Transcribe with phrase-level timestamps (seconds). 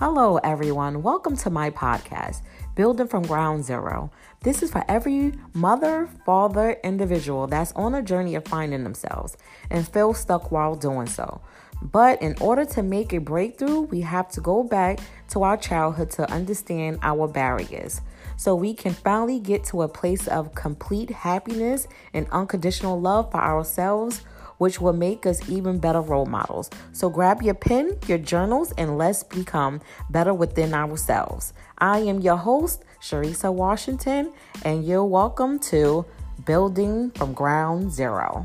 [0.00, 1.02] Hello, everyone.
[1.02, 2.40] Welcome to my podcast,
[2.74, 4.10] Building from Ground Zero.
[4.42, 9.36] This is for every mother, father, individual that's on a journey of finding themselves
[9.68, 11.42] and feel stuck while doing so.
[11.82, 15.00] But in order to make a breakthrough, we have to go back
[15.32, 18.00] to our childhood to understand our barriers
[18.38, 23.42] so we can finally get to a place of complete happiness and unconditional love for
[23.42, 24.22] ourselves
[24.60, 26.68] which will make us even better role models.
[26.92, 31.54] So grab your pen, your journals, and let's become better within ourselves.
[31.78, 36.04] I am your host, Sharisa Washington, and you're welcome to
[36.44, 38.44] Building from Ground Zero.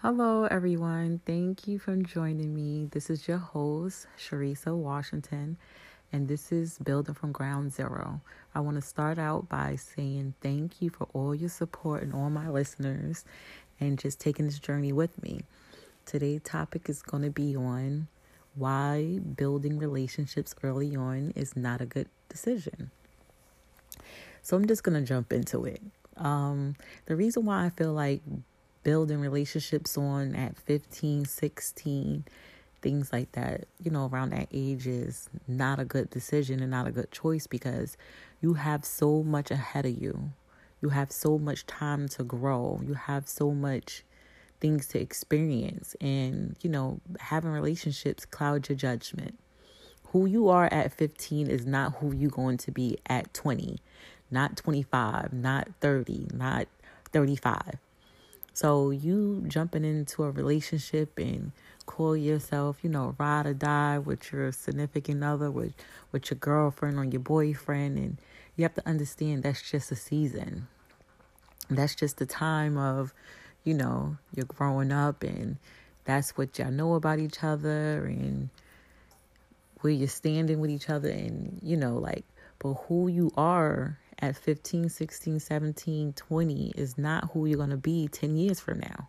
[0.00, 1.20] Hello, everyone.
[1.26, 2.88] Thank you for joining me.
[2.92, 5.58] This is your host, Sharisa Washington
[6.12, 8.20] and this is Building from Ground Zero.
[8.54, 12.28] I want to start out by saying thank you for all your support and all
[12.28, 13.24] my listeners
[13.80, 15.40] and just taking this journey with me.
[16.04, 18.08] Today's topic is going to be on
[18.54, 22.90] why building relationships early on is not a good decision.
[24.42, 25.80] So I'm just going to jump into it.
[26.18, 26.76] Um,
[27.06, 28.20] the reason why I feel like
[28.82, 32.24] building relationships on at 15, 16
[32.82, 36.86] things like that, you know, around that age is not a good decision and not
[36.86, 37.96] a good choice because
[38.40, 40.32] you have so much ahead of you.
[40.82, 42.80] You have so much time to grow.
[42.84, 44.02] You have so much
[44.60, 45.94] things to experience.
[46.00, 49.38] And, you know, having relationships cloud your judgment.
[50.08, 53.78] Who you are at 15 is not who you're going to be at 20,
[54.30, 56.66] not 25, not 30, not
[57.12, 57.78] 35.
[58.52, 61.52] So you jumping into a relationship and
[61.86, 65.72] call yourself, you know, ride or die with your significant other, with
[66.10, 68.18] with your girlfriend or your boyfriend, and
[68.56, 70.68] you have to understand that's just a season.
[71.70, 73.14] That's just the time of,
[73.64, 75.56] you know, you're growing up, and
[76.04, 78.50] that's what y'all know about each other, and
[79.80, 82.24] where you're standing with each other, and you know, like,
[82.58, 87.76] but who you are at 15, 16, 17, 20 is not who you're going to
[87.76, 89.08] be 10 years from now.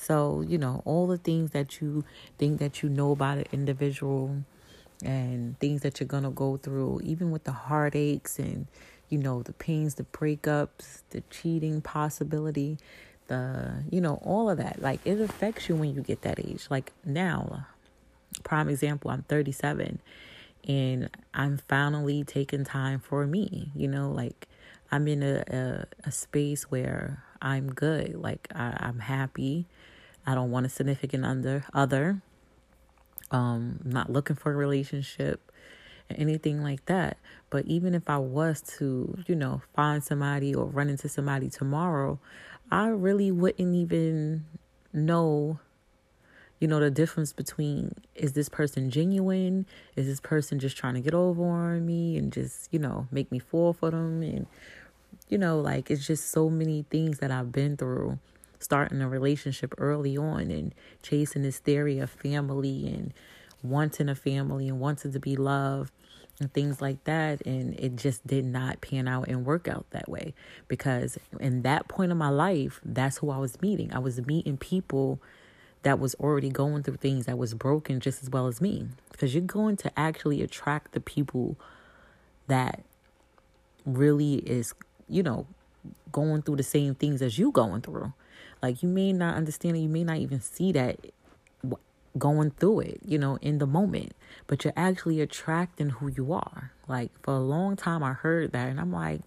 [0.00, 2.04] So, you know, all the things that you
[2.38, 4.44] think that you know about an individual
[5.04, 8.68] and things that you're going to go through, even with the heartaches and,
[9.08, 12.78] you know, the pains, the breakups, the cheating possibility,
[13.26, 14.80] the, you know, all of that.
[14.80, 16.68] Like, it affects you when you get that age.
[16.70, 17.66] Like, now,
[18.44, 20.00] prime example, I'm 37
[20.68, 24.46] and I'm finally taking time for me, you know, like,
[24.90, 28.14] I'm in a, a, a space where I'm good.
[28.14, 29.66] Like I, I'm happy.
[30.28, 32.20] I don't want a significant under other.
[33.30, 35.48] Um, not looking for a relationship
[36.10, 37.18] anything like that.
[37.50, 42.18] But even if I was to, you know, find somebody or run into somebody tomorrow,
[42.70, 44.44] I really wouldn't even
[44.92, 45.60] know,
[46.60, 49.66] you know, the difference between is this person genuine?
[49.96, 53.30] Is this person just trying to get over on me and just, you know, make
[53.30, 54.22] me fall for them?
[54.22, 54.46] And,
[55.28, 58.18] you know, like it's just so many things that I've been through
[58.58, 63.12] starting a relationship early on and chasing this theory of family and
[63.62, 65.92] wanting a family and wanting to be loved
[66.40, 67.44] and things like that.
[67.46, 70.34] And it just did not pan out and work out that way
[70.68, 73.92] because in that point of my life that's who I was meeting.
[73.92, 75.20] I was meeting people
[75.82, 78.88] that was already going through things that was broken just as well as me.
[79.10, 81.56] Because you're going to actually attract the people
[82.48, 82.82] that
[83.84, 84.74] really is
[85.08, 85.46] you know
[86.12, 88.12] going through the same things as you going through
[88.62, 90.98] like you may not understand it, you may not even see that
[92.16, 94.12] going through it, you know, in the moment,
[94.46, 96.72] but you're actually attracting who you are.
[96.88, 99.20] Like for a long time, I heard that, and I'm like,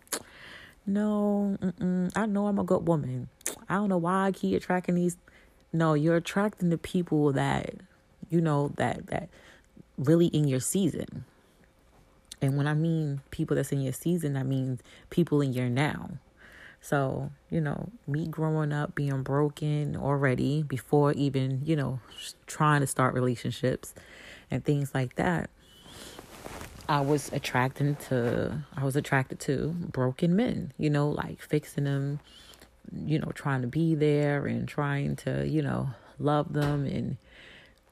[0.85, 1.57] no,
[2.15, 3.29] I know I'm a good woman.
[3.69, 5.17] I don't know why I keep attracting these.
[5.71, 7.75] No, you're attracting the people that,
[8.29, 9.29] you know, that that
[9.97, 11.25] really in your season.
[12.41, 14.79] And when I mean people that's in your season, I mean
[15.11, 16.09] people in your now.
[16.81, 21.99] So, you know, me growing up being broken already before even, you know,
[22.47, 23.93] trying to start relationships
[24.49, 25.51] and things like that.
[26.89, 32.19] I was attracted to I was attracted to broken men, you know, like fixing them,
[32.91, 37.17] you know, trying to be there and trying to, you know, love them and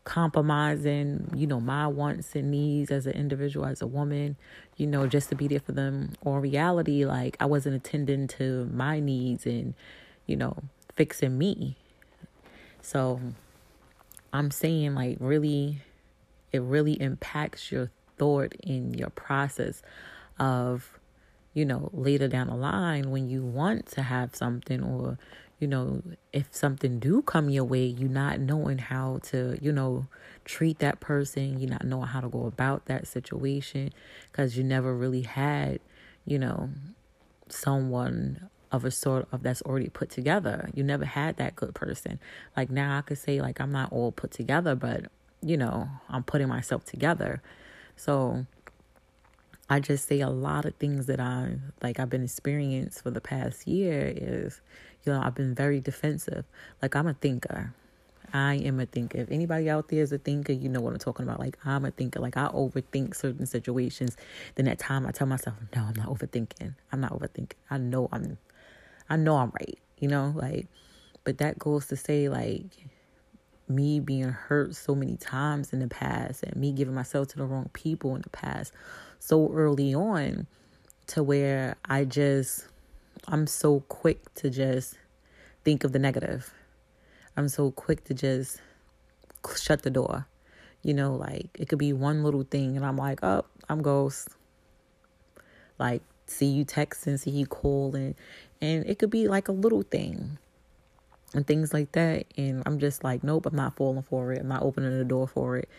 [0.09, 4.35] compromising, you know, my wants and needs as an individual, as a woman,
[4.75, 6.13] you know, just to be there for them.
[6.21, 9.75] Or reality, like I wasn't attending to my needs and,
[10.25, 10.57] you know,
[10.95, 11.77] fixing me.
[12.81, 13.21] So
[14.33, 15.77] I'm saying, like, really,
[16.51, 19.83] it really impacts your thought in your process
[20.39, 20.99] of,
[21.53, 25.19] you know, later down the line when you want to have something or
[25.59, 26.01] you know,
[26.31, 30.07] if something do come your way, you not knowing how to, you know,
[30.45, 33.91] treat that person, you not knowing how to go about that situation
[34.31, 35.79] because you never really had,
[36.25, 36.69] you know,
[37.49, 40.69] someone of a sort of that's already put together.
[40.73, 42.19] You never had that good person.
[42.55, 45.05] Like now I could say like I'm not all put together, but
[45.41, 47.41] you know, I'm putting myself together.
[47.95, 48.45] So
[49.69, 53.21] I just say a lot of things that I like I've been experienced for the
[53.21, 54.61] past year is,
[55.03, 56.45] you know, I've been very defensive.
[56.81, 57.73] Like I'm a thinker.
[58.31, 59.17] I am a thinker.
[59.17, 61.39] If anybody out there is a thinker, you know what I'm talking about.
[61.39, 62.19] Like I'm a thinker.
[62.19, 64.17] Like I overthink certain situations.
[64.55, 66.75] Then at time I tell myself, no, I'm not overthinking.
[66.91, 67.53] I'm not overthinking.
[67.71, 68.37] I know I'm
[69.09, 70.67] I know I'm right, you know, like,
[71.23, 72.63] but that goes to say, like,
[73.67, 77.45] me being hurt so many times in the past and me giving myself to the
[77.45, 78.71] wrong people in the past
[79.19, 80.45] so early on
[81.07, 82.67] to where I just,
[83.31, 84.95] I'm so quick to just
[85.63, 86.51] think of the negative.
[87.37, 88.59] I'm so quick to just
[89.55, 90.25] shut the door.
[90.81, 94.29] You know, like it could be one little thing and I'm like, oh, I'm ghost.
[95.77, 98.15] Like, see you texting, see you calling,
[98.61, 100.39] and it could be like a little thing
[101.35, 102.25] and things like that.
[102.35, 104.39] And I'm just like, nope, I'm not falling for it.
[104.39, 105.69] I'm not opening the door for it.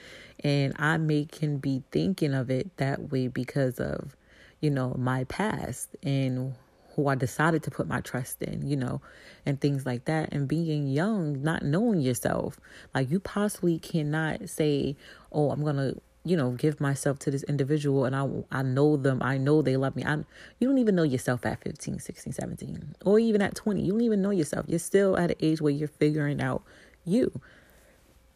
[0.45, 4.15] And I may can be thinking of it that way because of,
[4.61, 6.55] you know, my past and
[7.01, 9.01] who I decided to put my trust in, you know,
[9.47, 10.33] and things like that.
[10.33, 12.61] And being young, not knowing yourself,
[12.95, 14.97] like you possibly cannot say,
[15.33, 19.23] oh, I'm to you know, give myself to this individual and I I know them.
[19.23, 20.05] I know they love me.
[20.05, 20.17] I
[20.59, 23.81] you don't even know yourself at 15, 16, 17 or even at 20.
[23.81, 24.67] You don't even know yourself.
[24.69, 26.63] You're still at an age where you're figuring out
[27.07, 27.41] you.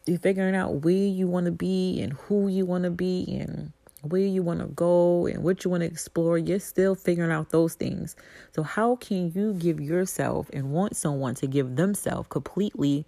[0.07, 3.71] You're figuring out where you want to be and who you want to be and
[4.09, 6.37] where you want to go and what you want to explore.
[6.37, 8.15] You're still figuring out those things.
[8.53, 13.05] So how can you give yourself and want someone to give themselves completely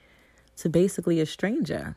[0.57, 1.95] to basically a stranger?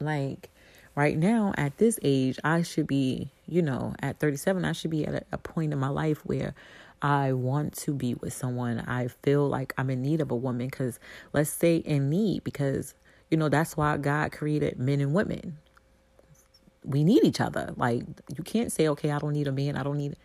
[0.00, 0.50] Like
[0.94, 5.06] right now at this age i should be you know at 37 i should be
[5.06, 6.54] at a, a, point in my life where
[7.00, 10.66] i want to be with someone i feel like i'm in need of a woman
[10.66, 10.98] because
[11.32, 12.94] let's say in need because
[13.30, 15.56] you know that's why god created men and women
[16.84, 17.72] we need each other.
[17.76, 18.02] Like
[18.36, 19.76] you can't say okay i don't need a man.
[19.76, 20.16] I don't need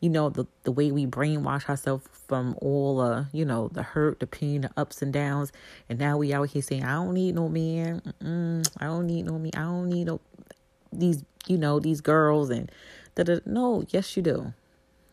[0.00, 4.20] you know the the way we brainwash ourselves from all uh you know the hurt
[4.20, 5.52] the pain the ups and downs.
[5.88, 8.02] And now we out here saying i don't need no man.
[8.22, 9.50] Mm-mm, i don't need no me.
[9.54, 10.20] I don't need no
[10.92, 12.70] these you know these girls and
[13.14, 14.52] that no yes you do.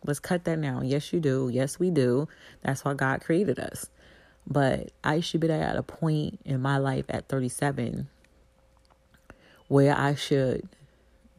[0.05, 1.49] Let's cut that now yes you do.
[1.51, 2.27] Yes we do.
[2.63, 3.89] That's why god created us.
[4.47, 8.07] But i should be at a point in my life at 37
[9.67, 10.67] where i should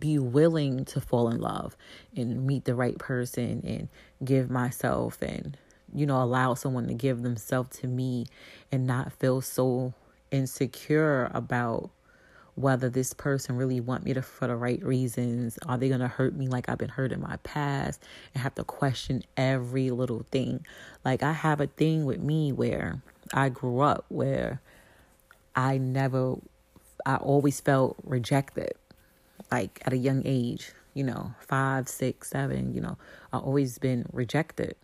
[0.01, 1.77] be willing to fall in love
[2.17, 3.89] and meet the right person and
[4.25, 5.57] give myself and
[5.95, 8.27] you know allow someone to give themselves to me
[8.71, 9.93] and not feel so
[10.31, 11.91] insecure about
[12.55, 15.61] whether this person really want me to for the right reasons.
[15.69, 18.03] Are they going to hurt me like i've been hurt in my past?
[18.35, 20.67] And have to question every little thing.
[21.05, 23.01] Like i have a thing with me where
[23.33, 24.61] i grew up where
[25.55, 26.37] i never
[27.05, 28.73] i always felt rejected
[29.51, 32.99] like at a young age, you know, five, six, seven, you know,
[33.33, 34.77] I always been rejected.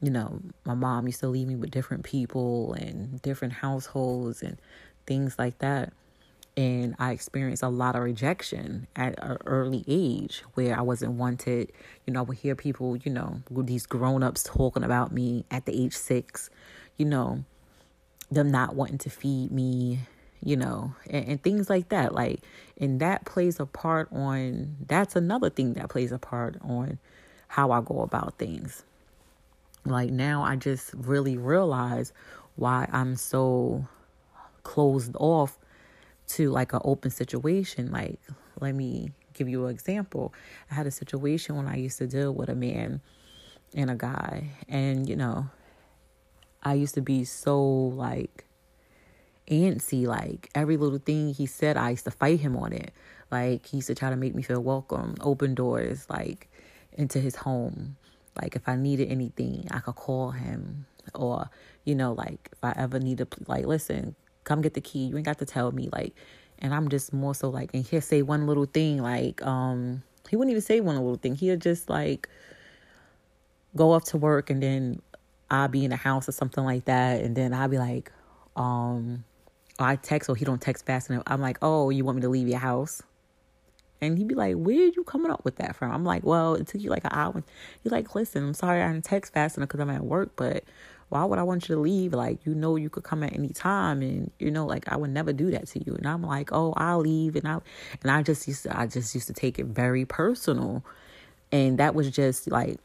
[0.00, 4.58] You know, my mom used to leave me with different people and different households and
[5.06, 5.92] things like that.
[6.56, 11.72] And I experienced a lot of rejection at an early age where I wasn't wanted.
[12.04, 15.66] You know, I would hear people, you know, these grown ups talking about me at
[15.66, 16.50] the age six,
[16.96, 17.44] you know,
[18.30, 20.00] them not wanting to feed me,
[20.42, 22.14] you know, and, and, things like that.
[22.14, 22.40] Like,
[22.80, 26.98] and that plays a part on, that's another thing that plays a part on
[27.48, 28.84] how I go about things.
[29.84, 32.12] Like, now I just really realize
[32.56, 33.86] why I'm so
[34.62, 35.58] closed off
[36.28, 37.90] to like an open situation.
[37.90, 38.20] Like,
[38.60, 40.34] let me give you an example.
[40.70, 43.00] I had a situation when I used to deal with a man
[43.74, 45.48] and a guy, and you know,
[46.62, 48.44] I used to be so like,
[49.50, 50.06] antsy.
[50.06, 52.92] Like every little thing he said, I used to fight him on it.
[53.30, 56.48] Like he used to try to make me feel welcome, open doors, like
[56.92, 57.96] into his home.
[58.40, 60.86] Like if I needed anything, I could call him.
[61.14, 61.48] Or,
[61.84, 64.14] you know, like if I ever need to, like, listen,
[64.44, 65.06] come get the key.
[65.06, 65.88] You ain't got to tell me.
[65.92, 66.14] Like,
[66.58, 70.36] and I'm just more so like, and he'll say one little thing, like, um, he
[70.36, 71.34] wouldn't even say one little thing.
[71.34, 72.28] He'll just like
[73.74, 75.00] go off to work and then
[75.50, 77.22] I'll be in the house or something like that.
[77.22, 78.12] And then I'll be like,
[78.56, 79.24] um,
[79.78, 81.22] I text or he don't text fast enough.
[81.26, 83.02] I'm like, oh, you want me to leave your house?
[84.00, 85.90] And he'd be like, where you coming up with that from?
[85.90, 87.42] I'm like, well, it took you like an hour.
[87.82, 90.62] He's like, listen, I'm sorry I didn't text fast enough because I'm at work, but
[91.08, 92.12] why would I want you to leave?
[92.12, 95.10] Like, you know, you could come at any time, and you know, like I would
[95.10, 95.94] never do that to you.
[95.94, 97.58] And I'm like, oh, I'll leave, and I,
[98.02, 100.84] and I just used to, I just used to take it very personal,
[101.50, 102.78] and that was just like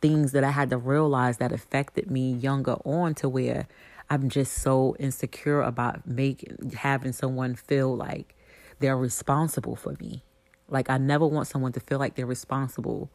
[0.00, 3.66] things that I had to realize that affected me younger on to where
[4.10, 8.34] I'm just so insecure about making having someone feel like
[8.80, 10.22] they're responsible for me.
[10.68, 13.10] Like I never want someone to feel like they're responsible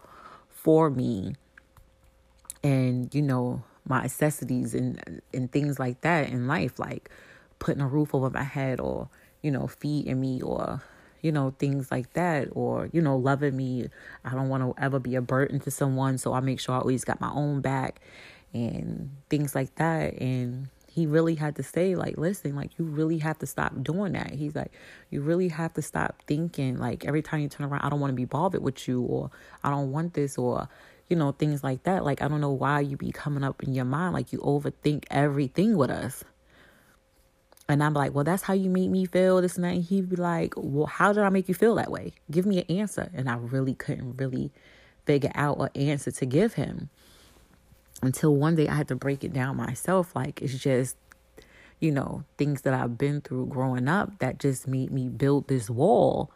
[0.50, 1.36] for me.
[2.64, 7.10] And you know my necessities and and things like that in life like
[7.60, 9.10] putting a roof over my head or
[9.42, 10.82] you know feeding me or
[11.22, 13.88] you know things like that or you know loving me.
[14.24, 16.80] I don't want to ever be a burden to someone so i make sure i
[16.80, 18.00] always got my own back
[18.54, 20.20] and things like that.
[20.22, 24.14] And he really had to say like listen like you really have to stop doing
[24.14, 24.32] that.
[24.32, 24.72] He's like
[25.10, 28.12] you really have to stop thinking like every time you turn around i don't want
[28.12, 29.32] to be bothered with you or
[29.64, 30.70] i don't want this or
[31.10, 32.06] you know things like that.
[32.06, 35.06] Like i don't know why you be coming up in your mind like you overthink
[35.10, 36.24] everything with us.
[37.68, 40.54] And i'm like well that's how you make me feel this and he'd be like
[40.58, 42.14] well how did i make you feel that way?
[42.30, 43.10] Give me an answer.
[43.16, 44.52] And i really couldn't really
[45.06, 46.90] figure out an answer to give him
[48.04, 50.16] until one day I had to break it down myself.
[50.16, 50.96] Like it's just,
[51.80, 55.70] you know, things that I've been through growing up that just made me build this
[55.70, 56.32] wall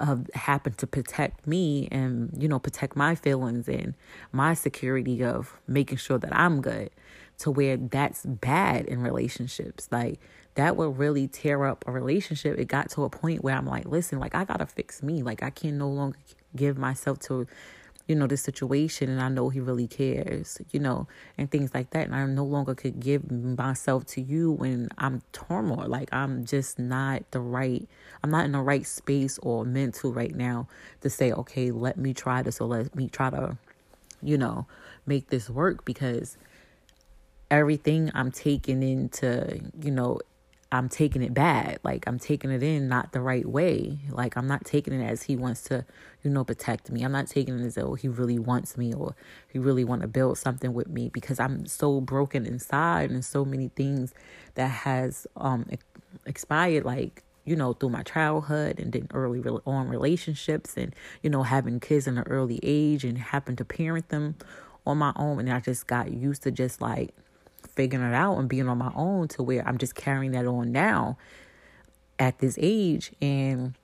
[0.00, 3.94] of happen to protect me and, you know, protect my feelings and
[4.32, 6.90] my security of making sure that I'm good
[7.38, 9.88] to where that's bad in relationships.
[9.90, 10.18] Like
[10.54, 12.58] that would really tear up a relationship.
[12.58, 15.22] It got to a point where I'm like, listen, like I gotta fix me.
[15.22, 16.18] Like I can no longer
[16.54, 17.46] give myself to
[18.06, 21.06] you know, this situation and I know he really cares, you know,
[21.38, 22.06] and things like that.
[22.06, 25.86] And I no longer could give myself to you when I'm turmoil.
[25.88, 27.86] Like I'm just not the right,
[28.22, 30.68] I'm not in the right space or mental right now
[31.02, 33.56] to say, okay, let me try this or let me try to,
[34.22, 34.66] you know,
[35.06, 36.36] make this work because
[37.50, 40.20] everything I'm taking into, you know,
[40.72, 41.78] I'm taking it bad.
[41.84, 43.98] Like I'm taking it in not the right way.
[44.10, 45.84] Like I'm not taking it as he wants to,
[46.22, 47.02] you know, protect me.
[47.02, 49.14] I'm not taking it as though he really wants me or
[49.48, 53.44] he really want to build something with me because I'm so broken inside and so
[53.44, 54.14] many things
[54.54, 55.66] that has um
[56.26, 61.42] expired like you know through my childhood and then early on relationships and you know
[61.42, 64.36] having kids in an early age and having to parent them
[64.86, 67.14] on my own and I just got used to just like
[67.74, 70.72] figuring it out and being on my own to where I'm just carrying that on
[70.72, 71.16] now
[72.18, 73.12] at this age.
[73.20, 73.74] And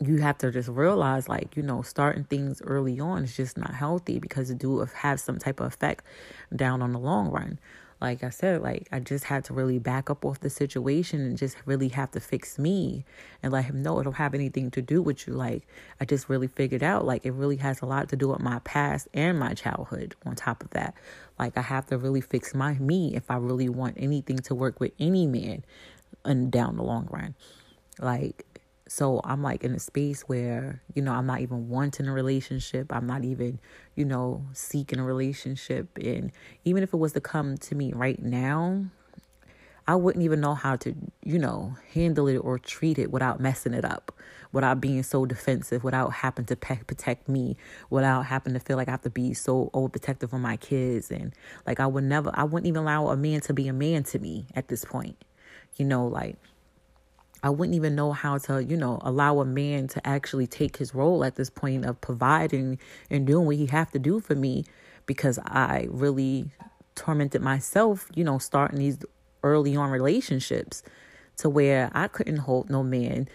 [0.00, 3.74] you have to just realize, like, you know, starting things early on is just not
[3.74, 6.04] healthy because it do have some type of effect
[6.54, 7.58] down on the long run
[8.00, 11.36] like I said, like I just had to really back up off the situation and
[11.36, 13.04] just really have to fix me
[13.42, 15.34] and let him know it don't have anything to do with you.
[15.34, 15.66] Like
[16.00, 18.60] I just really figured out like it really has a lot to do with my
[18.60, 20.94] past and my childhood on top of that.
[21.38, 24.80] Like I have to really fix my me if I really want anything to work
[24.80, 25.62] with any man
[26.24, 27.34] and down the long run.
[27.98, 28.46] Like
[28.92, 32.92] so I'm like in a space where, you know, I'm not even wanting a relationship.
[32.92, 33.60] I'm not even,
[33.94, 35.96] you know, seeking a relationship.
[35.96, 36.32] And
[36.64, 38.86] even if it was to come to me right now,
[39.86, 40.92] I wouldn't even know how to,
[41.24, 44.10] you know, handle it or treat it without messing it up,
[44.50, 47.56] without being so defensive, without having to pe- protect me,
[47.90, 51.12] without having to feel like I have to be so overprotective of my kids.
[51.12, 51.32] And
[51.64, 54.18] like, I would never, I wouldn't even allow a man to be a man to
[54.18, 55.16] me at this point.
[55.76, 56.38] You know, like,
[57.42, 60.94] I wouldn't even know how to, you know, allow a man to actually take his
[60.94, 62.78] role at this point of providing
[63.08, 64.64] and doing what he have to do for me
[65.06, 66.50] because I really
[66.94, 68.98] tormented myself, you know, starting these
[69.42, 70.82] early on relationships
[71.38, 73.26] to where I couldn't hold no man,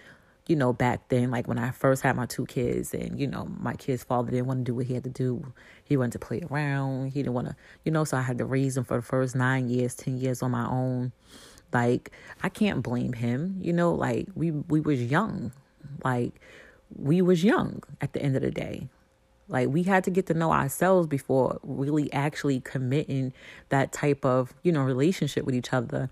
[0.46, 3.48] you know, back then, like when I first had my two kids and, you know,
[3.58, 5.52] my kid's father didn't want to do what he had to do.
[5.84, 7.08] He wanted to play around.
[7.08, 9.34] He didn't want to, you know, so I had to raise him for the first
[9.34, 11.10] nine years, 10 years on my own
[11.76, 12.10] like
[12.42, 13.58] I can't blame him.
[13.60, 15.52] You know, like we we was young.
[16.04, 16.32] Like
[16.96, 18.88] we was young at the end of the day.
[19.48, 23.32] Like we had to get to know ourselves before really actually committing
[23.68, 26.10] that type of, you know, relationship with each other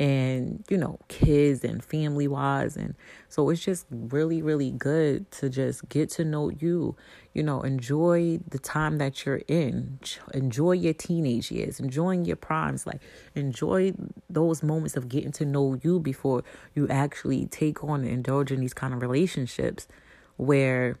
[0.00, 2.94] and you know kids and family wise and
[3.28, 6.96] so it's just really really good to just get to know you
[7.34, 10.00] you know enjoy the time that you're in.
[10.32, 13.00] Enjoy your teenage years enjoying your primes like
[13.34, 13.92] enjoy
[14.30, 16.42] those moments of getting to know you before
[16.74, 19.86] you actually take on and indulge in these kind of relationships
[20.38, 20.98] where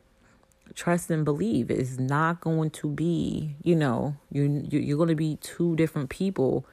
[0.74, 5.36] trust and believe is not going to be you know you you're going to be
[5.36, 6.66] two different people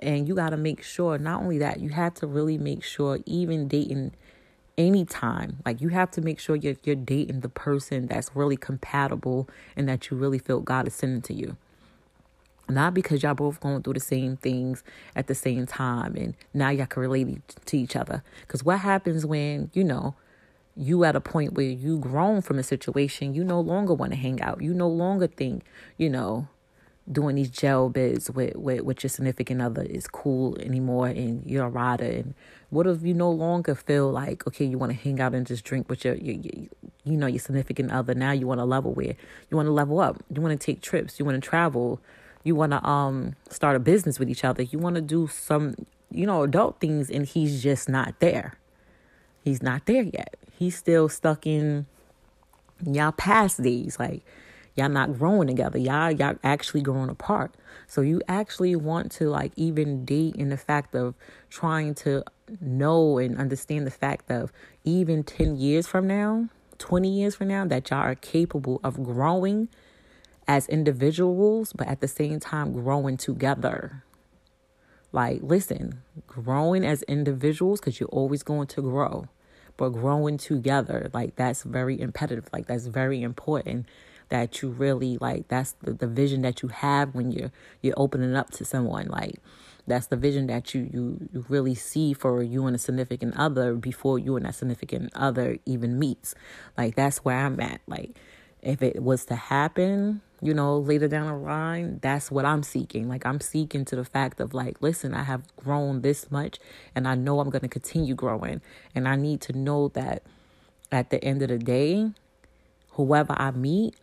[0.00, 3.18] and you got to make sure, not only that, you have to really make sure,
[3.26, 4.12] even dating
[4.76, 9.48] anytime, like you have to make sure you're, you're dating the person that's really compatible
[9.76, 11.56] and that you really feel God is sending to you.
[12.70, 14.84] Not because y'all both going through the same things
[15.16, 18.22] at the same time and now y'all can relate to each other.
[18.42, 20.14] Because what happens when, you know,
[20.76, 24.18] you at a point where you grown from a situation, you no longer want to
[24.18, 24.62] hang out.
[24.62, 25.64] You no longer think,
[25.96, 26.46] you know,
[27.10, 31.66] doing these gel bids with, with, with your significant other is cool anymore and you're
[31.66, 32.04] a rider.
[32.04, 32.34] And
[32.70, 35.64] what if you no longer feel like, okay, you want to hang out and just
[35.64, 36.66] drink with your, your, your
[37.04, 38.14] you know, your significant other.
[38.14, 39.14] Now you want to level where
[39.50, 40.22] you want to level up.
[40.34, 41.18] You want to take trips.
[41.18, 42.00] You want to travel.
[42.44, 44.62] You want to um start a business with each other.
[44.62, 45.74] You want to do some,
[46.10, 48.54] you know, adult things and he's just not there.
[49.42, 50.36] He's not there yet.
[50.58, 51.86] He's still stuck in
[52.84, 53.98] y'all past days.
[53.98, 54.22] Like
[54.78, 55.78] y'all not growing together.
[55.78, 57.54] Y'all y'all actually growing apart.
[57.86, 61.14] So you actually want to like even date in the fact of
[61.50, 62.24] trying to
[62.60, 64.52] know and understand the fact of
[64.84, 69.68] even 10 years from now, 20 years from now, that y'all are capable of growing
[70.46, 74.04] as individuals, but at the same time growing together.
[75.12, 79.28] Like, listen, growing as individuals, because you're always going to grow,
[79.76, 82.48] but growing together, like, that's very imperative.
[82.52, 83.86] Like, that's very important
[84.28, 87.50] that you really, like, that's the, the vision that you have when you're,
[87.82, 89.06] you're opening up to someone.
[89.08, 89.36] Like,
[89.86, 93.74] that's the vision that you, you, you really see for you and a significant other
[93.74, 96.34] before you and that significant other even meets.
[96.76, 97.80] Like, that's where I'm at.
[97.86, 98.16] Like,
[98.60, 103.08] if it was to happen, you know, later down the line, that's what I'm seeking.
[103.08, 106.58] Like, I'm seeking to the fact of, like, listen, I have grown this much
[106.94, 108.60] and I know I'm going to continue growing.
[108.94, 110.22] And I need to know that
[110.92, 112.10] at the end of the day,
[112.90, 113.94] whoever I meet,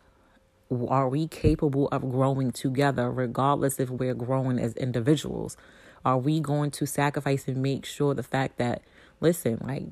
[0.72, 5.58] are we capable of growing together, regardless if we're growing as individuals?
[6.04, 8.82] Are we going to sacrifice and make sure the fact that,
[9.22, 9.84] listen, like,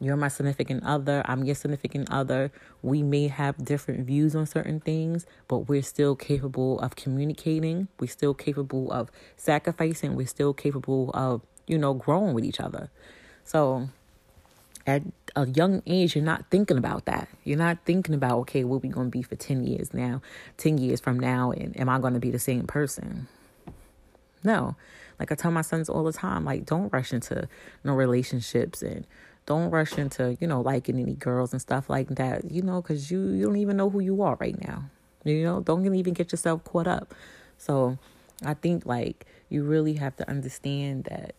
[0.00, 1.22] you're my significant other.
[1.24, 2.52] I'm your significant other.
[2.82, 7.88] We may have different views on certain things, but we're still capable of communicating.
[7.98, 10.14] We're still capable of sacrificing.
[10.14, 12.90] We're still capable of, you know, growing with each other.
[13.44, 13.88] So
[14.86, 15.02] at
[15.36, 17.28] a young age, you're not thinking about that.
[17.44, 20.22] You're not thinking about, okay, what we going to be for 10 years now,
[20.58, 23.28] 10 years from now, and am I going to be the same person?
[24.44, 24.76] No.
[25.18, 27.48] Like I tell my sons all the time, like, don't rush into
[27.84, 29.06] no relationships and
[29.46, 33.10] don't rush into, you know, liking any girls and stuff like that, you know, because
[33.10, 34.84] you, you don't even know who you are right now.
[35.24, 37.14] You know, don't even get yourself caught up.
[37.56, 37.98] So
[38.44, 41.34] I think like you really have to understand that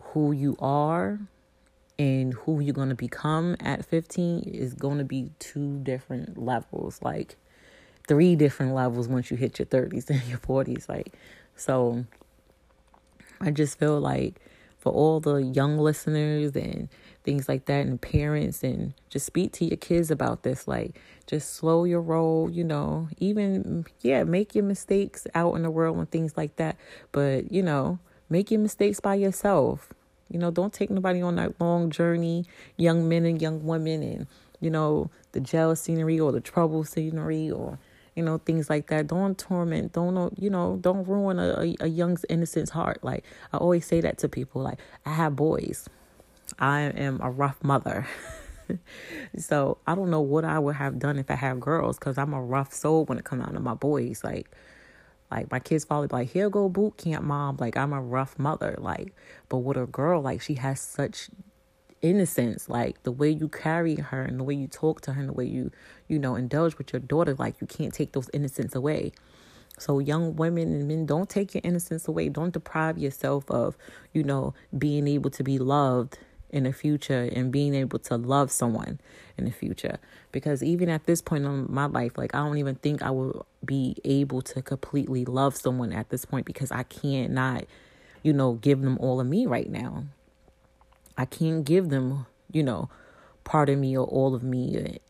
[0.00, 1.18] who you are
[2.00, 6.98] and who you're going to become at 15 is going to be two different levels,
[7.02, 7.36] like
[8.08, 10.88] three different levels once you hit your 30s and your 40s.
[10.88, 11.12] Like,
[11.56, 12.06] so
[13.38, 14.40] I just feel like
[14.78, 16.88] for all the young listeners and
[17.22, 21.52] things like that and parents and just speak to your kids about this like just
[21.52, 26.10] slow your roll you know even yeah make your mistakes out in the world and
[26.10, 26.78] things like that
[27.12, 27.98] but you know
[28.30, 29.92] make your mistakes by yourself
[30.30, 32.44] you know don't take nobody on that long journey
[32.76, 34.26] young men and young women and
[34.60, 37.78] you know the jealous scenery or the trouble scenery or
[38.14, 39.06] you know things like that.
[39.06, 43.02] Don't torment don't you know don't ruin a, a, young innocent's heart.
[43.02, 45.88] Like i always say that to people like i have boys.
[46.58, 48.06] I am a rough mother.
[49.36, 52.32] So i don't know what i would have done if i have girls because i'm
[52.32, 54.22] a rough soul when it comes out to my boys.
[54.22, 54.48] Like
[55.30, 57.56] like my kids probably like here go boot camp mom.
[57.58, 59.14] Like i'm a rough mother like
[59.48, 61.30] but with a girl like she has such
[62.02, 65.28] innocence like the way you carry her and the way you talk to her and
[65.28, 65.70] the way you
[66.08, 69.12] you know indulge with your daughter like you can't take those innocence away.
[69.78, 72.28] So young women and men don't take your innocence away.
[72.28, 73.76] Don't deprive yourself of
[74.12, 76.18] you know being able to be loved
[76.52, 78.98] in the future and being able to love someone
[79.38, 79.98] in the future
[80.32, 83.46] because even at this point in my life like i don't even think i will
[83.64, 87.64] be able to completely love someone at this point because i can't not
[88.22, 90.04] you know give them all of me right now
[91.20, 92.88] I can't give them, you know,
[93.44, 95.00] part of me or all of me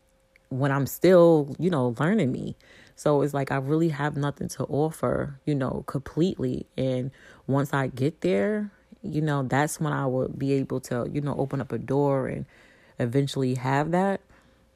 [0.49, 2.57] when I'm still, you know, learning me.
[2.97, 6.65] So it's like I really have nothing to offer, you know, completely.
[6.75, 7.11] And
[7.47, 8.71] once I get there,
[9.03, 12.27] you know, that's when I will be able to, you know, open up a door
[12.27, 12.45] and
[12.99, 14.21] eventually have that.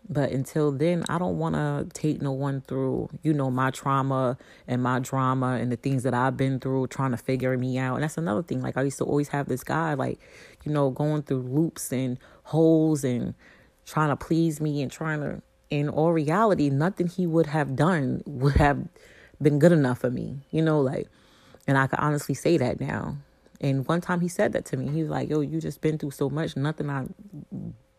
[0.07, 4.37] But until then, I don't want to take no one through, you know, my trauma
[4.67, 7.95] and my drama and the things that I've been through trying to figure me out.
[7.95, 8.61] And that's another thing.
[8.61, 10.19] Like, I used to always have this guy, like,
[10.63, 13.33] you know, going through loops and holes and
[13.87, 18.21] trying to please me and trying to, in all reality, nothing he would have done
[18.27, 18.87] would have
[19.41, 21.07] been good enough for me, you know, like,
[21.67, 23.17] and I can honestly say that now.
[23.65, 24.89] And one time he said that to me.
[24.89, 26.55] He was like, yo, you just been through so much.
[26.55, 27.05] Nothing I,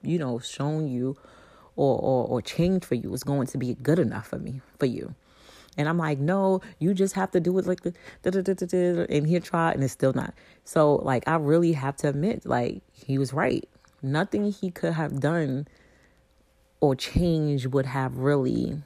[0.00, 1.16] you know, shown you
[1.74, 4.86] or, or, or change for you is going to be good enough for me, for
[4.86, 5.16] you.
[5.76, 9.72] And I'm like, no, you just have to do it like the and he tried
[9.72, 10.34] and it's still not.
[10.62, 13.68] So like I really have to admit, like he was right.
[14.02, 15.66] Nothing he could have done
[16.80, 18.82] or changed would have really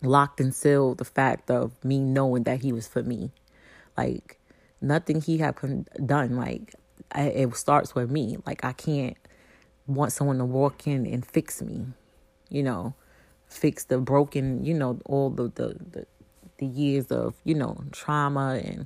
[0.00, 3.32] locked and sealed the fact of me knowing that he was for me.
[3.98, 4.37] Like
[4.80, 5.56] nothing he had
[6.04, 6.74] done, like
[7.12, 8.38] I, it starts with me.
[8.46, 9.16] Like I can't
[9.86, 11.86] want someone to walk in and fix me,
[12.48, 12.94] you know,
[13.46, 16.06] fix the broken, you know, all the the the,
[16.58, 18.78] the years of you know trauma and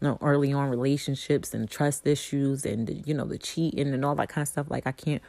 [0.00, 4.04] you know early on relationships and trust issues and the, you know the cheating and
[4.04, 4.70] all that kind of stuff.
[4.70, 5.22] Like I can't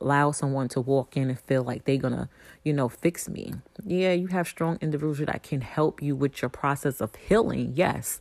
[0.00, 2.28] allow someone to walk in and feel like they're gonna
[2.64, 6.48] you know fix me yeah you have strong individuals that can help you with your
[6.48, 8.20] process of healing yes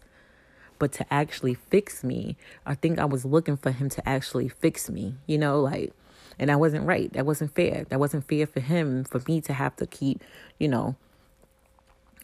[0.79, 4.89] but to actually fix me i think i was looking for him to actually fix
[4.89, 5.93] me you know like
[6.39, 7.11] and that wasn't right.
[7.13, 7.85] That wasn't fair.
[7.89, 10.23] That wasn't fair for him for me to have to keep
[10.57, 10.95] you know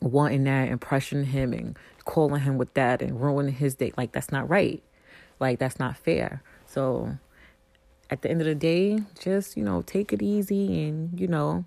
[0.01, 3.91] wanting that and pressuring him and calling him with that and ruining his day.
[3.97, 4.81] Like that's not right.
[5.39, 6.41] Like that's not fair.
[6.65, 7.17] So
[8.09, 11.65] at the end of the day, just, you know, take it easy and, you know,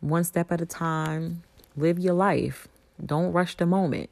[0.00, 1.42] one step at a time,
[1.76, 2.66] live your life.
[3.04, 4.10] Don't rush the moment.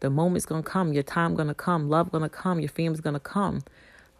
[0.00, 3.20] The moment's to come, your time to come, love to come, your family's going to
[3.20, 3.62] come.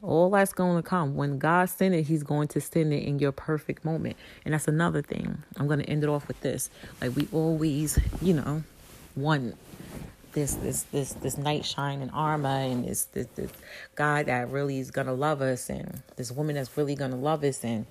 [0.02, 1.16] All that's to come.
[1.16, 4.16] When God send it, he's going to send it in your perfect moment.
[4.44, 5.42] And that's another thing.
[5.56, 6.70] I'm to end it off with this.
[7.00, 8.62] Like we always, you know,
[9.16, 9.56] want
[10.32, 13.50] this this this this knight shining armor and this this this
[13.94, 17.64] God that really is gonna love us and this woman that's really gonna love us
[17.64, 17.86] and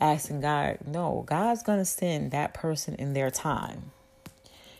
[0.00, 3.90] asking God, no, God's gonna send that person in their time.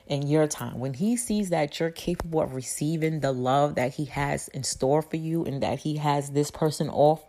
[0.06, 0.80] In your time.
[0.80, 5.00] When he sees that you're capable of receiving the love that he has in store
[5.00, 7.24] for you and that he has this person off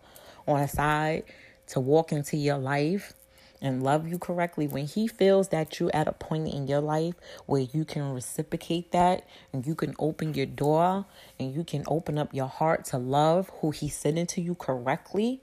[0.46, 1.24] on a side
[1.68, 3.14] to walk into your life
[3.62, 7.16] and love you correctly, when he feels that you're at a point in your life
[7.46, 11.06] where you can reciprocate that and you can open your door
[11.40, 15.42] and you can open up your heart to love who he's sending to you correctly,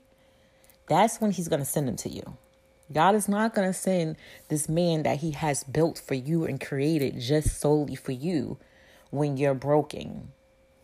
[0.87, 2.37] that's when he's going to send them to you.
[2.93, 4.17] God is not going to send
[4.49, 8.59] this man that he has built for you and created just solely for you
[9.11, 10.33] when you're broken.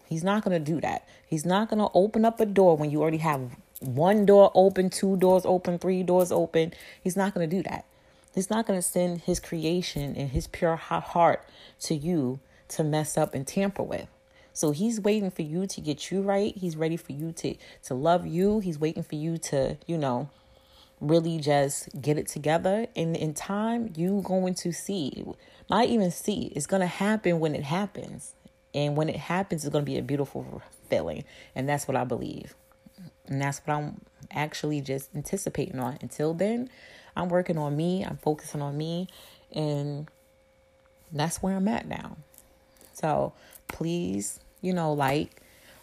[0.08, 1.06] He's not going to do that.
[1.26, 4.90] He's not going to open up a door when you already have one door open,
[4.90, 6.72] two doors open, three doors open.
[7.02, 7.84] He's not going to do that.
[8.34, 11.44] He's not going to send his creation and his pure heart
[11.80, 14.08] to you to mess up and tamper with.
[14.52, 16.56] So he's waiting for you to get you right.
[16.56, 18.58] He's ready for you to to love you.
[18.58, 20.30] He's waiting for you to, you know,
[21.00, 22.86] really just get it together.
[22.96, 25.24] And in time, you going to see,
[25.70, 28.34] not even see, it's going to happen when it happens.
[28.74, 31.24] And when it happens, it's going to be a beautiful feeling.
[31.54, 32.54] And that's what I believe.
[33.26, 35.98] And that's what I'm actually just anticipating on.
[36.00, 36.70] Until then,
[37.16, 39.08] I'm working on me, I'm focusing on me,
[39.52, 40.08] and
[41.12, 42.16] that's where I'm at now.
[42.92, 43.32] So
[43.66, 45.42] please, you know, like,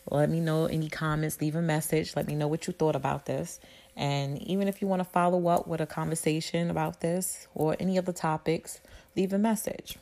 [0.10, 3.26] let me know any comments, leave a message, let me know what you thought about
[3.26, 3.60] this.
[3.96, 7.98] And even if you want to follow up with a conversation about this or any
[7.98, 8.82] other topics,
[9.16, 9.98] leave a message.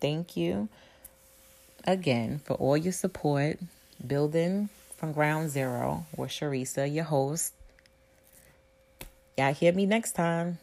[0.00, 0.68] Thank you
[1.86, 3.58] again for all your support,
[4.06, 7.52] building from Ground Zero with Sharisa, your host.
[9.36, 10.58] Y'all hear me next time.